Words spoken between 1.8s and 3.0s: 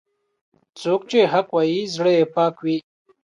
زړه یې پاک وي.